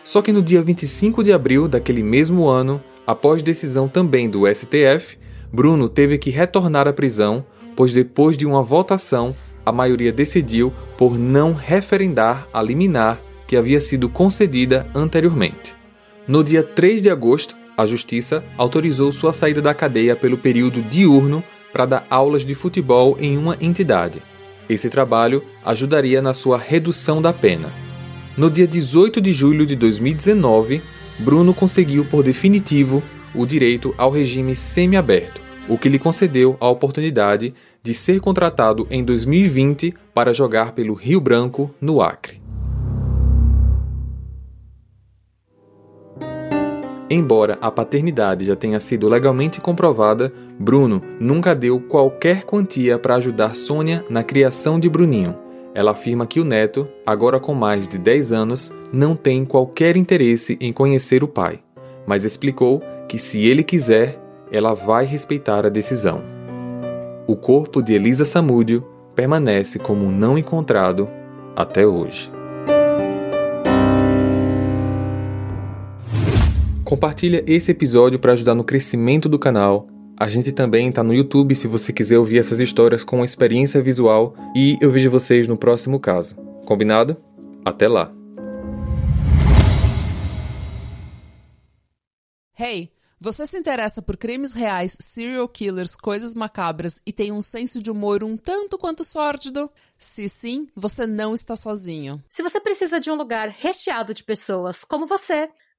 Só 0.04 0.22
que 0.22 0.32
no 0.32 0.42
dia 0.42 0.62
25 0.62 1.22
de 1.22 1.32
abril 1.32 1.68
daquele 1.68 2.02
mesmo 2.02 2.48
ano, 2.48 2.82
após 3.06 3.42
decisão 3.42 3.88
também 3.88 4.28
do 4.28 4.46
STF, 4.46 5.18
Bruno 5.52 5.88
teve 5.88 6.16
que 6.18 6.30
retornar 6.30 6.86
à 6.86 6.92
prisão, 6.92 7.44
pois 7.76 7.92
depois 7.92 8.36
de 8.36 8.46
uma 8.46 8.62
votação, 8.62 9.34
a 9.64 9.72
maioria 9.72 10.12
decidiu 10.12 10.72
por 10.96 11.18
não 11.18 11.52
referendar 11.52 12.48
a 12.52 12.62
liminar 12.62 13.20
que 13.46 13.56
havia 13.56 13.80
sido 13.80 14.08
concedida 14.08 14.86
anteriormente. 14.94 15.74
No 16.26 16.44
dia 16.44 16.62
3 16.62 17.02
de 17.02 17.10
agosto, 17.10 17.56
a 17.76 17.84
Justiça 17.86 18.44
autorizou 18.56 19.10
sua 19.10 19.32
saída 19.32 19.60
da 19.60 19.74
cadeia 19.74 20.14
pelo 20.14 20.38
período 20.38 20.82
diurno 20.82 21.42
para 21.72 21.86
dar 21.86 22.06
aulas 22.10 22.44
de 22.44 22.54
futebol 22.54 23.16
em 23.18 23.36
uma 23.36 23.56
entidade. 23.60 24.22
Esse 24.70 24.88
trabalho 24.88 25.42
ajudaria 25.64 26.22
na 26.22 26.32
sua 26.32 26.56
redução 26.56 27.20
da 27.20 27.32
pena. 27.32 27.72
No 28.38 28.48
dia 28.48 28.68
18 28.68 29.20
de 29.20 29.32
julho 29.32 29.66
de 29.66 29.74
2019, 29.74 30.80
Bruno 31.18 31.52
conseguiu 31.52 32.04
por 32.04 32.22
definitivo 32.22 33.02
o 33.34 33.44
direito 33.44 33.92
ao 33.98 34.12
regime 34.12 34.54
semiaberto, 34.54 35.40
o 35.68 35.76
que 35.76 35.88
lhe 35.88 35.98
concedeu 35.98 36.56
a 36.60 36.68
oportunidade 36.68 37.52
de 37.82 37.92
ser 37.92 38.20
contratado 38.20 38.86
em 38.92 39.02
2020 39.02 39.92
para 40.14 40.32
jogar 40.32 40.70
pelo 40.70 40.94
Rio 40.94 41.20
Branco, 41.20 41.74
no 41.80 42.00
Acre. 42.00 42.39
Embora 47.12 47.58
a 47.60 47.72
paternidade 47.72 48.44
já 48.44 48.54
tenha 48.54 48.78
sido 48.78 49.08
legalmente 49.08 49.60
comprovada, 49.60 50.32
Bruno 50.56 51.02
nunca 51.18 51.56
deu 51.56 51.80
qualquer 51.80 52.44
quantia 52.44 53.00
para 53.00 53.16
ajudar 53.16 53.56
Sônia 53.56 54.04
na 54.08 54.22
criação 54.22 54.78
de 54.78 54.88
Bruninho. 54.88 55.36
Ela 55.74 55.90
afirma 55.90 56.24
que 56.24 56.38
o 56.38 56.44
neto, 56.44 56.86
agora 57.04 57.40
com 57.40 57.52
mais 57.52 57.88
de 57.88 57.98
10 57.98 58.32
anos, 58.32 58.72
não 58.92 59.16
tem 59.16 59.44
qualquer 59.44 59.96
interesse 59.96 60.56
em 60.60 60.72
conhecer 60.72 61.24
o 61.24 61.28
pai, 61.28 61.58
mas 62.06 62.24
explicou 62.24 62.80
que 63.08 63.18
se 63.18 63.44
ele 63.44 63.64
quiser, 63.64 64.16
ela 64.52 64.72
vai 64.72 65.04
respeitar 65.04 65.66
a 65.66 65.68
decisão. 65.68 66.22
O 67.26 67.34
corpo 67.34 67.82
de 67.82 67.92
Elisa 67.92 68.24
Samúdio 68.24 68.86
permanece 69.16 69.80
como 69.80 70.12
não 70.12 70.38
encontrado 70.38 71.08
até 71.56 71.84
hoje. 71.84 72.30
Compartilha 76.90 77.44
esse 77.46 77.70
episódio 77.70 78.18
para 78.18 78.32
ajudar 78.32 78.52
no 78.52 78.64
crescimento 78.64 79.28
do 79.28 79.38
canal. 79.38 79.86
A 80.18 80.26
gente 80.26 80.50
também 80.50 80.88
está 80.88 81.04
no 81.04 81.14
YouTube 81.14 81.54
se 81.54 81.68
você 81.68 81.92
quiser 81.92 82.18
ouvir 82.18 82.38
essas 82.38 82.58
histórias 82.58 83.04
com 83.04 83.24
experiência 83.24 83.80
visual 83.80 84.34
e 84.56 84.76
eu 84.80 84.90
vejo 84.90 85.08
vocês 85.08 85.46
no 85.46 85.56
próximo 85.56 86.00
caso. 86.00 86.34
Combinado? 86.66 87.16
Até 87.64 87.86
lá. 87.86 88.12
Hey, 92.58 92.90
você 93.20 93.46
se 93.46 93.56
interessa 93.56 94.02
por 94.02 94.16
crimes 94.16 94.52
reais, 94.52 94.96
serial 94.98 95.46
killers, 95.46 95.94
coisas 95.94 96.34
macabras 96.34 97.00
e 97.06 97.12
tem 97.12 97.30
um 97.30 97.40
senso 97.40 97.80
de 97.80 97.88
humor 97.88 98.24
um 98.24 98.36
tanto 98.36 98.76
quanto 98.76 99.04
sórdido? 99.04 99.70
Se 99.96 100.28
sim, 100.28 100.66
você 100.74 101.06
não 101.06 101.34
está 101.36 101.54
sozinho. 101.54 102.20
Se 102.28 102.42
você 102.42 102.60
precisa 102.60 102.98
de 102.98 103.12
um 103.12 103.14
lugar 103.14 103.48
recheado 103.48 104.12
de 104.12 104.24
pessoas 104.24 104.82
como 104.82 105.06
você, 105.06 105.48